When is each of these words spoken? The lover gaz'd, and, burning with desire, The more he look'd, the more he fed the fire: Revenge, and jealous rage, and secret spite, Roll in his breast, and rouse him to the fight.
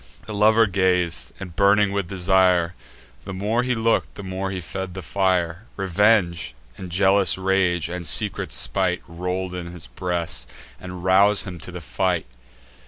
The 0.25 0.33
lover 0.33 0.65
gaz'd, 0.65 1.31
and, 1.39 1.55
burning 1.55 1.91
with 1.91 2.07
desire, 2.07 2.73
The 3.23 3.35
more 3.35 3.61
he 3.61 3.75
look'd, 3.75 4.15
the 4.15 4.23
more 4.23 4.49
he 4.49 4.59
fed 4.59 4.95
the 4.95 5.03
fire: 5.03 5.65
Revenge, 5.75 6.55
and 6.75 6.89
jealous 6.91 7.37
rage, 7.37 7.87
and 7.87 8.07
secret 8.07 8.51
spite, 8.51 9.03
Roll 9.07 9.53
in 9.53 9.67
his 9.67 9.85
breast, 9.85 10.49
and 10.79 11.03
rouse 11.03 11.43
him 11.43 11.59
to 11.59 11.71
the 11.71 11.81
fight. 11.81 12.25